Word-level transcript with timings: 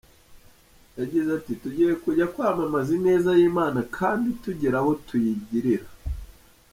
Yagize 0.99 1.29
ati 1.39 1.51
“Tugiye 1.61 1.93
kujya 2.03 2.25
kwamamaza 2.33 2.89
ineza 2.99 3.31
y’Imana 3.39 3.79
kandi 3.97 4.27
tugira 4.43 4.75
abo 4.81 4.91
tuyigirira. 5.05 5.87